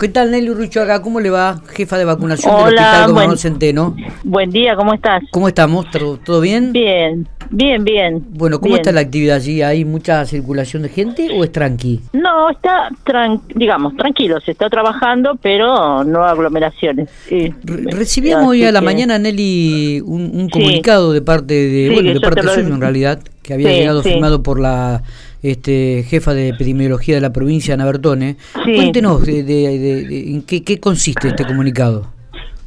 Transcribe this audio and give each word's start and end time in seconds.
¿Qué 0.00 0.08
tal 0.08 0.30
Nelly 0.30 0.48
Ruchaga? 0.54 1.02
¿Cómo 1.02 1.20
le 1.20 1.28
va? 1.28 1.60
Jefa 1.74 1.98
de 1.98 2.06
vacunación 2.06 2.52
Hola, 2.54 2.64
del 2.64 2.74
Hospital 2.74 3.00
Gobernador 3.02 3.26
buen- 3.26 3.38
Centeno. 3.38 3.96
Buen 4.24 4.50
día, 4.50 4.74
¿cómo 4.74 4.94
estás? 4.94 5.22
¿Cómo 5.30 5.46
estamos? 5.48 5.90
¿Todo, 5.90 6.16
todo 6.16 6.40
bien? 6.40 6.72
Bien, 6.72 7.28
bien, 7.50 7.84
bien. 7.84 8.24
Bueno, 8.30 8.58
¿cómo 8.58 8.70
bien. 8.74 8.80
está 8.80 8.92
la 8.92 9.00
actividad 9.00 9.36
allí? 9.36 9.62
¿Hay 9.62 9.84
mucha 9.84 10.24
circulación 10.24 10.82
de 10.82 10.88
gente 10.88 11.28
o 11.36 11.44
es 11.44 11.52
tranqui? 11.52 12.00
No, 12.12 12.50
está, 12.50 12.88
tran- 13.04 13.40
digamos, 13.54 13.96
tranquilo, 13.96 14.40
se 14.40 14.52
está 14.52 14.68
trabajando, 14.70 15.38
pero 15.42 16.04
no 16.04 16.24
aglomeraciones. 16.24 17.08
Sí. 17.28 17.52
Re- 17.64 17.90
Recibimos 17.90 18.46
hoy 18.48 18.64
a 18.64 18.72
la 18.72 18.80
que- 18.80 18.84
mañana, 18.86 19.18
Nelly, 19.18 20.00
un, 20.04 20.30
un 20.34 20.44
Sí. 20.46 20.50
comunicado 20.50 21.12
de 21.12 21.22
parte 21.22 21.54
de, 21.54 21.88
Sí, 21.88 21.94
bueno, 21.94 22.12
de 22.14 22.20
parte 22.20 22.40
te 22.40 22.46
lo- 22.46 22.54
suyo 22.54 22.74
en 22.74 22.80
realidad, 22.80 23.20
que 23.42 23.54
había 23.54 23.70
llegado 23.72 24.02
firmado 24.02 24.42
por 24.42 24.60
la 24.60 25.02
este, 25.42 26.04
jefa 26.06 26.34
de 26.34 26.48
epidemiología 26.50 27.14
de 27.14 27.22
la 27.22 27.32
provincia, 27.32 27.72
Ana 27.72 27.86
Bertone. 27.86 28.36
Cuéntenos 28.62 29.24
de, 29.24 29.42
de- 29.42 29.78
de- 29.78 30.04
de- 30.06 30.30
en 30.34 30.42
qué, 30.42 30.62
qué 30.62 30.78
consiste 30.78 31.28
este 31.28 31.46
comunicado. 31.46 32.06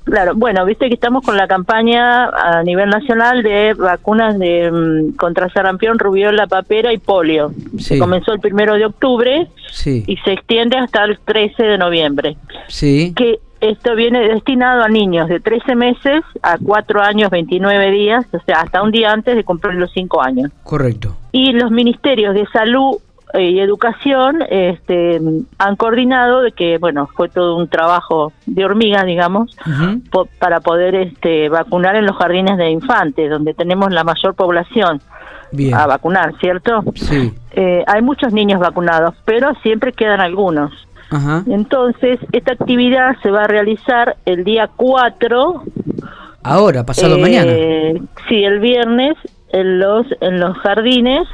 Claro, 0.04 0.34
bueno, 0.36 0.66
viste 0.66 0.88
que 0.90 0.96
estamos 0.96 1.24
con 1.26 1.38
la 1.38 1.48
campaña 1.48 2.26
a 2.26 2.62
nivel 2.64 2.90
nacional 2.90 3.42
de 3.42 3.74
vacunas 3.74 4.38
de 4.38 4.70
mm, 4.72 5.16
contra 5.16 5.50
sarampión, 5.50 5.98
rubiola, 5.98 6.48
papera 6.48 6.92
y 6.94 6.98
polio. 6.98 7.52
Sí. 7.78 7.84
Se 7.84 8.00
comenzó 8.00 8.34
el 8.34 8.40
primero 8.40 8.76
de 8.76 8.86
octubre 8.86 9.48
Sí, 9.72 10.04
y 10.06 10.18
se 10.18 10.34
extiende 10.34 10.78
hasta 10.78 11.04
el 11.06 11.18
13 11.20 11.64
de 11.64 11.78
noviembre. 11.78 12.38
sí, 12.68 13.14
que 13.16 13.40
esto 13.62 13.96
viene 13.96 14.20
destinado 14.28 14.84
a 14.84 14.90
niños 14.90 15.30
de 15.30 15.40
13 15.40 15.76
meses 15.76 16.22
a 16.42 16.58
4 16.58 17.02
años 17.02 17.30
29 17.32 17.92
días, 17.92 18.26
o 18.34 18.40
sea, 18.46 18.58
hasta 18.60 18.84
un 18.84 18.92
día 18.92 19.10
antes 19.14 19.38
de 19.38 19.46
cumplir 19.46 19.76
los 19.76 19.90
5 19.94 20.22
años. 20.22 20.52
correcto. 20.64 21.16
Y 21.32 21.54
los 21.54 21.72
ministerios 21.72 22.36
de 22.36 22.46
salud 22.52 22.98
y 23.40 23.60
educación 23.60 24.44
este, 24.50 25.20
han 25.58 25.76
coordinado 25.76 26.42
de 26.42 26.52
que, 26.52 26.78
bueno, 26.78 27.08
fue 27.16 27.30
todo 27.30 27.56
un 27.58 27.68
trabajo 27.68 28.32
de 28.46 28.64
hormiga, 28.66 29.04
digamos, 29.04 29.56
po- 30.12 30.28
para 30.40 30.60
poder 30.60 30.94
este, 30.96 31.50
vacunar 31.50 31.96
en 31.96 32.06
los 32.06 32.16
jardines 32.18 32.58
de 32.58 32.70
infantes, 32.70 33.30
donde 33.30 33.54
tenemos 33.54 33.92
la 33.92 34.04
mayor 34.04 34.36
población 34.36 35.02
Bien. 35.52 35.74
a 35.74 35.88
vacunar, 35.88 36.34
¿cierto? 36.40 36.84
Sí, 36.96 37.34
Eh, 37.56 37.84
hay 37.88 38.02
muchos 38.02 38.34
niños 38.34 38.60
vacunados, 38.60 39.14
pero 39.26 39.54
siempre 39.62 39.92
quedan 39.94 40.20
algunos. 40.22 40.72
Entonces, 41.48 42.18
esta 42.32 42.54
actividad 42.54 43.16
se 43.22 43.30
va 43.30 43.44
a 43.44 43.48
realizar 43.48 44.16
el 44.26 44.44
día 44.44 44.68
4. 44.76 45.64
Ahora, 46.44 46.84
pasado 46.86 47.18
eh, 47.18 47.22
mañana. 47.22 47.52
Sí, 48.28 48.44
el 48.44 48.60
viernes 48.60 49.14
en 49.50 49.80
los 49.80 50.08
en 50.22 50.40
los 50.40 50.58
jardines 50.58 51.28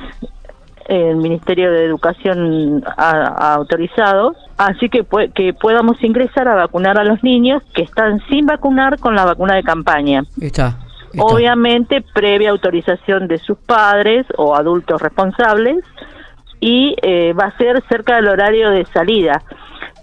el 0.89 1.17
Ministerio 1.17 1.71
de 1.71 1.85
Educación 1.85 2.83
ha, 2.97 3.11
ha 3.11 3.53
autorizado, 3.53 4.35
así 4.57 4.89
que 4.89 5.05
que 5.35 5.53
podamos 5.53 6.03
ingresar 6.03 6.47
a 6.47 6.55
vacunar 6.55 6.97
a 6.97 7.03
los 7.03 7.23
niños 7.23 7.61
que 7.73 7.83
están 7.83 8.19
sin 8.27 8.47
vacunar 8.47 8.99
con 8.99 9.15
la 9.15 9.23
vacuna 9.23 9.55
de 9.55 9.63
campaña. 9.63 10.23
Está. 10.41 10.79
está. 11.11 11.23
Obviamente 11.23 12.03
previa 12.13 12.49
autorización 12.49 13.27
de 13.27 13.37
sus 13.37 13.57
padres 13.59 14.25
o 14.35 14.55
adultos 14.55 14.99
responsables 14.99 15.77
y 16.59 16.95
eh, 17.03 17.33
va 17.33 17.45
a 17.45 17.57
ser 17.57 17.83
cerca 17.87 18.15
del 18.15 18.27
horario 18.27 18.71
de 18.71 18.85
salida. 18.85 19.43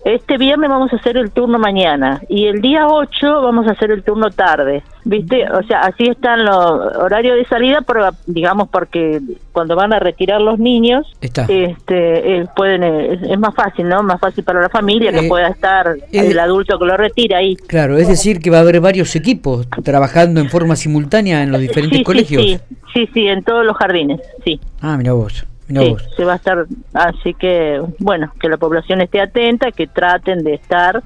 Este 0.06 0.38
viernes 0.38 0.70
vamos 0.70 0.92
a 0.92 0.96
hacer 0.96 1.16
el 1.16 1.32
turno 1.32 1.58
mañana 1.58 2.22
y 2.28 2.46
el 2.46 2.60
día 2.60 2.86
8 2.86 3.42
vamos 3.42 3.66
a 3.66 3.72
hacer 3.72 3.90
el 3.90 4.04
turno 4.04 4.30
tarde, 4.30 4.84
¿viste? 5.04 5.50
O 5.50 5.64
sea, 5.64 5.80
así 5.80 6.04
están 6.04 6.44
los 6.44 6.54
horarios 6.54 7.34
de 7.36 7.44
salida, 7.46 7.80
pero, 7.84 8.10
digamos 8.24 8.68
porque 8.68 9.20
cuando 9.50 9.74
van 9.74 9.92
a 9.92 9.98
retirar 9.98 10.40
los 10.40 10.60
niños, 10.60 11.12
Está. 11.20 11.42
este, 11.48 12.36
eh, 12.38 12.44
pueden, 12.54 12.84
eh, 12.84 13.14
es, 13.14 13.30
es 13.32 13.38
más 13.40 13.52
fácil, 13.52 13.88
¿no? 13.88 14.04
Más 14.04 14.20
fácil 14.20 14.44
para 14.44 14.60
la 14.60 14.68
familia 14.68 15.10
que 15.10 15.26
Eh, 15.26 15.28
pueda 15.28 15.48
estar 15.48 15.96
el 16.12 16.38
adulto 16.38 16.78
que 16.78 16.84
lo 16.84 16.96
retira 16.96 17.38
ahí. 17.38 17.56
Claro, 17.56 17.96
es 17.98 18.06
decir 18.06 18.38
que 18.38 18.48
va 18.48 18.58
a 18.58 18.60
haber 18.60 18.80
varios 18.80 19.16
equipos 19.16 19.66
trabajando 19.82 20.40
en 20.40 20.48
forma 20.50 20.76
simultánea 20.76 21.42
en 21.42 21.50
los 21.50 21.60
diferentes 21.60 21.98
sí, 21.98 22.04
colegios. 22.04 22.42
Sí, 22.44 22.60
sí, 22.68 22.76
sí, 22.94 23.10
sí, 23.12 23.26
en 23.26 23.42
todos 23.42 23.66
los 23.66 23.76
jardines, 23.76 24.20
sí. 24.44 24.60
Ah, 24.80 24.96
mira 24.96 25.14
vos, 25.14 25.44
Sí, 25.68 25.74
vos. 25.74 26.04
se 26.16 26.24
va 26.24 26.34
a 26.34 26.36
estar, 26.36 26.64
así 26.94 27.34
que, 27.34 27.82
bueno, 27.98 28.32
que 28.40 28.48
la 28.48 28.56
población 28.56 29.00
esté 29.00 29.20
atenta, 29.20 29.72
que 29.72 29.86
traten 29.86 30.44
de 30.44 30.54
estar, 30.54 31.02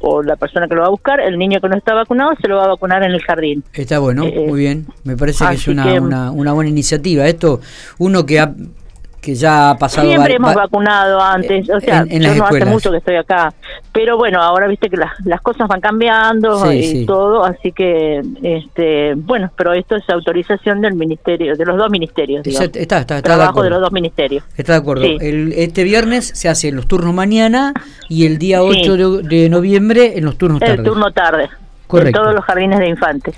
o 0.00 0.22
la 0.22 0.36
persona 0.36 0.68
que 0.68 0.74
lo 0.74 0.82
va 0.82 0.86
a 0.86 0.90
buscar, 0.90 1.18
el 1.20 1.38
niño 1.38 1.60
que 1.60 1.68
no 1.68 1.76
está 1.76 1.94
vacunado 1.94 2.32
se 2.40 2.46
lo 2.46 2.56
va 2.56 2.64
a 2.64 2.68
vacunar 2.68 3.02
en 3.02 3.10
el 3.12 3.22
jardín. 3.22 3.64
Está 3.72 3.98
bueno, 3.98 4.24
Eh, 4.24 4.44
muy 4.48 4.60
bien. 4.60 4.86
Me 5.02 5.16
parece 5.16 5.44
que 5.48 5.54
es 5.54 5.66
una, 5.68 5.84
que- 5.84 5.98
una, 6.00 6.30
una 6.30 6.52
buena 6.52 6.70
iniciativa. 6.70 7.26
Esto, 7.26 7.60
uno 7.98 8.24
que 8.26 8.38
ha, 8.38 8.52
que 9.20 9.34
ya 9.34 9.70
ha 9.70 9.78
pasado 9.78 10.06
Siempre 10.06 10.34
hemos 10.34 10.50
va- 10.54 10.64
vacunado 10.64 11.20
antes, 11.20 11.68
o 11.70 11.80
sea, 11.80 12.00
en- 12.02 12.12
en 12.12 12.22
yo 12.22 12.28
las 12.28 12.36
no 12.36 12.44
hace 12.46 12.64
mucho 12.66 12.90
que 12.90 12.98
estoy 12.98 13.16
acá, 13.16 13.54
pero 13.94 14.18
bueno, 14.18 14.42
ahora 14.42 14.66
viste 14.66 14.90
que 14.90 14.96
las, 14.96 15.12
las 15.24 15.40
cosas 15.40 15.68
van 15.68 15.80
cambiando 15.80 16.56
Sí, 16.66 16.76
y 16.76 16.82
sí. 16.82 17.06
todo, 17.06 17.44
así 17.44 17.70
que, 17.72 18.20
este, 18.42 19.14
bueno, 19.14 19.50
pero 19.56 19.72
esto 19.72 19.94
es 19.96 20.02
autorización 20.10 20.80
del 20.80 20.94
ministerio, 20.94 21.54
de 21.56 21.64
los 21.64 21.76
dos 21.78 21.88
ministerios, 21.90 22.42
digamos. 22.42 22.66
Está, 22.66 22.80
está, 22.80 22.98
está, 22.98 23.14
de 23.14 23.22
trabajo 23.22 23.62
de 23.62 23.70
los 23.70 23.80
dos 23.80 23.92
ministerios. 23.92 24.42
Está 24.56 24.72
de 24.72 24.78
acuerdo. 24.80 25.04
Sí. 25.04 25.16
El- 25.20 25.52
este 25.52 25.84
viernes 25.84 26.26
se 26.26 26.48
hacen 26.48 26.74
los 26.74 26.88
turnos 26.88 27.14
mañana 27.14 27.72
y 28.08 28.26
el 28.26 28.38
día 28.38 28.58
Sí. 28.62 28.82
8 28.82 28.96
de, 29.22 29.22
de 29.28 29.48
noviembre 29.48 30.18
en 30.18 30.24
los 30.24 30.36
turnos 30.36 30.60
El 30.62 30.68
tardes. 30.68 30.84
turno 30.84 31.12
tarde. 31.12 31.48
Correcto. 31.86 32.18
En 32.18 32.22
todos 32.24 32.34
los 32.34 32.44
jardines 32.44 32.80
de 32.80 32.88
infantes. 32.88 33.36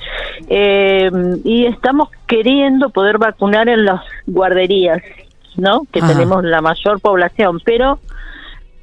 Eh, 0.48 1.10
y 1.44 1.66
estamos 1.66 2.08
queriendo 2.26 2.88
poder 2.90 3.18
vacunar 3.18 3.68
en 3.68 3.84
las 3.84 4.00
guarderías, 4.26 5.02
¿no? 5.56 5.82
Que 5.92 5.98
Ajá. 5.98 6.12
tenemos 6.12 6.42
la 6.44 6.60
mayor 6.62 7.00
población, 7.00 7.60
pero 7.64 7.98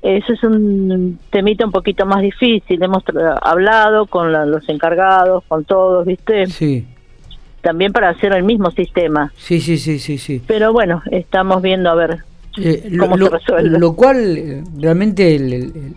eso 0.03 0.33
es 0.33 0.43
un 0.43 1.17
temita 1.31 1.65
un 1.65 1.71
poquito 1.71 2.05
más 2.05 2.21
difícil. 2.21 2.81
Hemos 2.83 3.03
hablado 3.41 4.05
con 4.05 4.31
la- 4.31 4.45
los 4.45 4.67
encargados, 4.69 5.43
con 5.47 5.63
todos, 5.65 6.05
¿viste? 6.05 6.45
Sí, 6.47 6.85
También 7.61 7.93
para 7.93 8.09
hacer 8.09 8.33
el 8.33 8.43
mismo 8.43 8.69
sistema. 8.71 9.31
sí, 9.37 9.61
sí, 9.61 9.77
sí, 9.77 9.97
sí. 9.97 10.17
sí. 10.17 10.41
Pero 10.45 10.73
bueno, 10.73 11.01
estamos 11.11 11.61
viendo 11.61 11.89
a 11.89 11.95
ver. 11.95 12.17
Eh, 12.57 12.87
lo, 12.91 13.05
¿Cómo 13.09 13.17
se 13.17 13.29
resuelve? 13.29 13.79
lo 13.79 13.93
cual 13.95 14.63
realmente 14.79 15.35
el- 15.35 15.53
el- 15.53 15.63
el- 15.63 15.93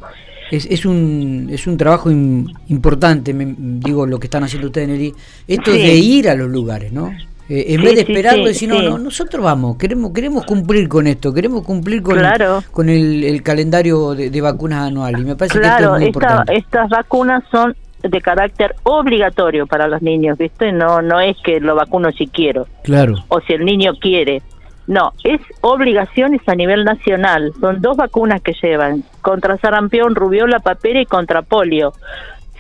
es, 0.53 0.65
es 0.67 0.87
un 0.87 1.49
es 1.51 1.67
un 1.67 1.77
trabajo 1.77 2.09
im- 2.09 2.47
importante, 2.69 3.35
me- 3.35 3.55
digo 3.59 4.07
lo 4.07 4.19
que 4.21 4.29
están 4.29 4.45
haciendo 4.45 4.69
ustedes, 4.69 4.89
Nelly. 4.89 5.13
Esto 5.49 5.73
Sí. 5.73 5.79
de 5.83 5.95
ir 5.97 6.29
a 6.31 6.35
los 6.37 6.49
lugares, 6.49 6.93
¿no? 6.93 7.11
Eh, 7.49 7.67
en 7.75 7.81
Sí, 7.81 7.87
vez 7.87 7.95
de 7.95 8.01
esperarlo, 8.03 8.43
sí, 8.43 8.49
decir, 8.49 8.69
no, 8.69 8.79
sí. 8.81 8.85
no, 8.87 8.99
nosotros 8.99 9.45
vamos, 9.45 9.77
queremos 9.77 10.13
queremos 10.13 10.45
cumplir 10.45 10.89
con 10.89 11.07
esto, 11.07 11.33
queremos 11.33 11.63
cumplir 11.65 12.03
con, 12.03 12.17
Claro. 12.19 12.63
con 12.73 12.89
el, 12.89 13.23
el 13.23 13.43
calendario 13.43 14.15
de, 14.15 14.31
de 14.31 14.41
vacunas 14.41 14.89
anual. 14.89 15.21
Y 15.21 15.25
me 15.25 15.37
parece 15.37 15.59
que 15.61 15.65
esto 15.65 15.77
Claro, 15.79 15.95
es 15.95 16.01
muy 16.01 16.09
esta- 16.09 16.19
importante. 16.27 16.57
estas 16.57 16.89
vacunas 16.89 17.45
son 17.51 17.77
de 18.03 18.21
carácter 18.21 18.75
obligatorio 18.83 19.67
para 19.67 19.89
los 19.89 20.03
niños, 20.03 20.39
¿viste? 20.39 20.71
No 20.73 21.03
no 21.03 21.21
es 21.21 21.37
que 21.45 21.61
lo 21.61 21.75
vacuno 21.75 22.11
si 22.13 22.27
quiero 22.27 22.67
Claro, 22.83 23.15
o 23.29 23.41
si 23.41 23.53
el 23.53 23.65
niño 23.65 23.93
quiere. 24.01 24.43
No, 24.89 25.13
es 25.25 25.41
obligación 25.63 26.35
es 26.35 26.49
a 26.49 26.55
nivel 26.55 26.85
nacional. 26.85 27.53
Son 27.61 27.81
dos 27.81 27.97
vacunas 27.97 28.41
que 28.43 28.55
llevan, 28.63 29.03
contra 29.23 29.57
sarampión, 29.59 30.15
rubiola, 30.15 30.61
papera 30.61 31.01
y 31.01 31.07
contra 31.07 31.43
polio. 31.43 31.93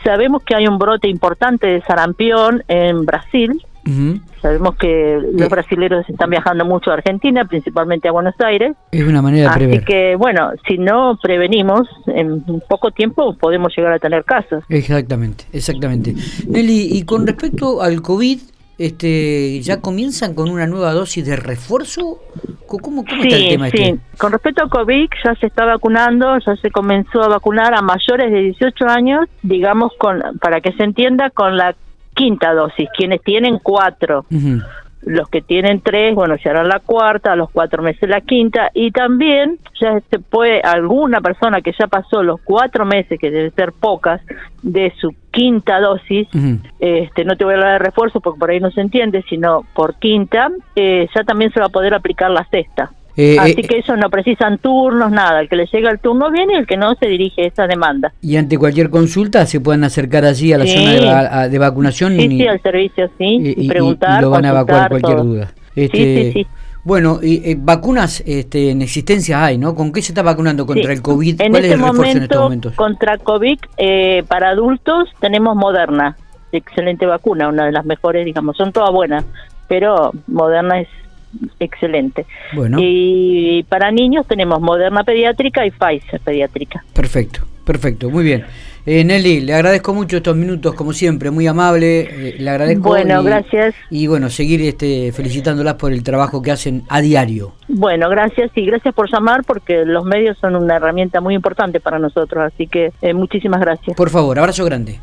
Sabemos 0.04 0.42
que 0.42 0.54
hay 0.56 0.66
un 0.66 0.78
brote 0.78 1.08
importante 1.08 1.66
de 1.68 1.82
sarampión 1.82 2.62
en 2.68 3.04
Brasil. 3.06 3.62
Sabemos 4.42 4.76
que 4.76 5.18
los 5.32 5.42
Eh. 5.42 5.48
brasileños 5.48 6.08
están 6.08 6.30
viajando 6.30 6.64
mucho 6.64 6.90
a 6.90 6.94
Argentina, 6.94 7.44
principalmente 7.44 8.08
a 8.08 8.12
Buenos 8.12 8.34
Aires. 8.40 8.72
es 8.92 9.04
una 9.06 9.22
manera 9.22 9.44
de 9.44 9.48
Así 9.50 9.58
prever. 9.58 9.84
que, 9.84 10.16
bueno, 10.16 10.50
si 10.66 10.78
no 10.78 11.18
prevenimos, 11.22 11.88
en 12.06 12.42
poco 12.68 12.90
tiempo 12.90 13.36
podemos 13.36 13.72
llegar 13.76 13.92
a 13.92 13.98
tener 13.98 14.24
casos. 14.24 14.64
Exactamente, 14.68 15.44
exactamente. 15.52 16.14
Nelly, 16.48 16.88
y 16.92 17.04
con 17.04 17.26
respecto 17.26 17.80
al 17.82 18.02
COVID, 18.02 18.38
este, 18.78 19.60
¿ya 19.62 19.80
comienzan 19.80 20.34
con 20.34 20.50
una 20.50 20.66
nueva 20.66 20.92
dosis 20.92 21.24
de 21.24 21.36
refuerzo? 21.36 22.18
¿Cómo, 22.66 23.04
cómo 23.04 23.22
está 23.22 23.36
el 23.36 23.48
tema 23.48 23.70
sí. 23.70 23.78
este? 23.80 23.98
Con 24.18 24.32
respecto 24.32 24.64
a 24.64 24.68
COVID, 24.68 25.08
ya 25.24 25.34
se 25.36 25.46
está 25.46 25.64
vacunando, 25.64 26.36
ya 26.44 26.56
se 26.56 26.70
comenzó 26.70 27.22
a 27.22 27.28
vacunar 27.28 27.72
a 27.74 27.80
mayores 27.80 28.30
de 28.30 28.40
18 28.42 28.86
años, 28.88 29.26
digamos, 29.42 29.92
con 29.98 30.20
para 30.40 30.60
que 30.60 30.72
se 30.72 30.82
entienda, 30.82 31.30
con 31.30 31.56
la 31.56 31.74
quinta 32.16 32.54
dosis, 32.54 32.88
quienes 32.96 33.22
tienen 33.22 33.60
cuatro. 33.62 34.24
Los 35.02 35.28
que 35.28 35.40
tienen 35.40 35.82
tres, 35.82 36.16
bueno, 36.16 36.34
ya 36.42 36.50
harán 36.50 36.68
la 36.68 36.80
cuarta, 36.80 37.32
a 37.32 37.36
los 37.36 37.48
cuatro 37.50 37.80
meses 37.80 38.08
la 38.08 38.22
quinta, 38.22 38.72
y 38.74 38.90
también 38.90 39.58
ya 39.80 40.00
se 40.10 40.18
puede, 40.18 40.60
alguna 40.62 41.20
persona 41.20 41.60
que 41.60 41.72
ya 41.78 41.86
pasó 41.86 42.24
los 42.24 42.40
cuatro 42.42 42.84
meses, 42.84 43.20
que 43.20 43.30
deben 43.30 43.54
ser 43.54 43.72
pocas, 43.72 44.20
de 44.62 44.92
su 44.98 45.14
quinta 45.30 45.78
dosis, 45.78 46.26
este, 46.80 47.24
no 47.24 47.36
te 47.36 47.44
voy 47.44 47.54
a 47.54 47.56
hablar 47.58 47.72
de 47.74 47.86
refuerzo 47.86 48.20
porque 48.20 48.40
por 48.40 48.50
ahí 48.50 48.58
no 48.58 48.72
se 48.72 48.80
entiende, 48.80 49.22
sino 49.28 49.64
por 49.74 49.94
quinta, 49.96 50.48
eh, 50.74 51.06
ya 51.14 51.22
también 51.22 51.52
se 51.52 51.60
va 51.60 51.66
a 51.66 51.68
poder 51.68 51.94
aplicar 51.94 52.32
la 52.32 52.44
sexta. 52.50 52.90
Eh, 53.16 53.36
Así 53.38 53.52
eh, 53.58 53.62
que 53.66 53.78
eso 53.78 53.96
no 53.96 54.10
precisan 54.10 54.58
turnos, 54.58 55.10
nada. 55.10 55.40
El 55.40 55.48
que 55.48 55.56
le 55.56 55.66
llega 55.66 55.90
el 55.90 55.98
turno 55.98 56.30
viene 56.30 56.52
y 56.54 56.56
el 56.56 56.66
que 56.66 56.76
no 56.76 56.94
se 56.96 57.06
dirige 57.06 57.42
a 57.44 57.46
esa 57.46 57.66
demanda. 57.66 58.12
Y 58.20 58.36
ante 58.36 58.58
cualquier 58.58 58.90
consulta 58.90 59.46
se 59.46 59.58
pueden 59.60 59.84
acercar 59.84 60.24
allí 60.24 60.52
a 60.52 60.58
la 60.58 60.66
Sí. 60.66 60.74
zona 60.76 60.92
de, 60.92 61.06
va- 61.06 61.48
de 61.48 61.58
vacunación 61.58 62.16
Sí, 62.16 62.26
y, 62.26 62.38
sí, 62.38 62.46
al 62.46 62.60
servicio, 62.60 63.08
sí, 63.16 63.24
y- 63.56 63.64
y, 63.64 63.68
preguntar, 63.68 64.18
y 64.18 64.22
lo 64.22 64.30
van 64.30 64.44
a 64.44 64.50
evacuar 64.50 64.90
cualquier 64.90 65.16
todo. 65.16 65.24
duda. 65.24 65.48
Sí, 65.74 65.82
Este, 65.82 66.22
sí, 66.24 66.32
sí. 66.32 66.46
Bueno, 66.84 67.18
y 67.22 67.50
eh, 67.50 67.56
vacunas 67.58 68.22
este, 68.26 68.70
en 68.70 68.80
existencia 68.82 69.44
hay, 69.44 69.58
¿no? 69.58 69.74
¿Con 69.74 69.92
qué 69.92 70.02
se 70.02 70.12
está 70.12 70.22
vacunando 70.22 70.66
contra 70.66 70.92
el 70.92 71.02
COVID? 71.02 71.36
¿Cuál 71.38 71.48
es 71.56 71.62
este 71.64 71.72
el 71.74 71.80
refuerzo 71.80 72.16
en 72.16 72.22
estos 72.22 72.42
momentos? 72.42 72.74
Contra 72.74 73.18
COVID, 73.18 73.58
eh, 73.76 74.22
para 74.28 74.50
adultos 74.50 75.08
tenemos 75.20 75.56
Moderna, 75.56 76.16
excelente 76.52 77.04
vacuna, 77.06 77.48
una 77.48 77.64
de 77.66 77.72
las 77.72 77.84
mejores, 77.84 78.24
digamos, 78.24 78.56
son 78.56 78.70
todas 78.72 78.90
buenas, 78.92 79.24
pero 79.66 80.12
Moderna 80.28 80.80
es 80.80 80.88
excelente. 81.60 82.26
Bueno. 82.54 82.78
Y 82.80 83.64
para 83.68 83.90
niños 83.90 84.26
tenemos 84.26 84.60
Moderna 84.60 85.04
pediátrica 85.04 85.66
y 85.66 85.70
Pfizer 85.70 86.20
pediátrica. 86.20 86.84
Perfecto, 86.92 87.40
perfecto, 87.64 88.10
muy 88.10 88.24
bien. 88.24 88.44
Eh, 88.88 89.02
Nelly, 89.02 89.40
le 89.40 89.52
agradezco 89.52 89.92
mucho 89.92 90.18
estos 90.18 90.36
minutos, 90.36 90.72
como 90.74 90.92
siempre, 90.92 91.32
muy 91.32 91.48
amable. 91.48 92.02
Eh, 92.02 92.36
le 92.38 92.50
agradezco. 92.50 92.88
Bueno, 92.88 93.20
gracias. 93.24 93.74
Y 93.90 94.06
bueno, 94.06 94.30
seguir 94.30 94.62
este, 94.62 95.10
felicitándolas 95.10 95.74
por 95.74 95.92
el 95.92 96.04
trabajo 96.04 96.40
que 96.40 96.52
hacen 96.52 96.84
a 96.88 97.00
diario. 97.00 97.54
Bueno, 97.66 98.08
gracias 98.08 98.52
y 98.54 98.64
gracias 98.64 98.94
por 98.94 99.10
llamar 99.10 99.42
porque 99.44 99.84
los 99.84 100.04
medios 100.04 100.38
son 100.38 100.54
una 100.54 100.76
herramienta 100.76 101.20
muy 101.20 101.34
importante 101.34 101.80
para 101.80 101.98
nosotros, 101.98 102.44
así 102.44 102.68
que 102.68 102.92
eh, 103.02 103.12
muchísimas 103.12 103.60
gracias. 103.60 103.96
Por 103.96 104.10
favor, 104.10 104.38
abrazo 104.38 104.64
grande. 104.64 104.94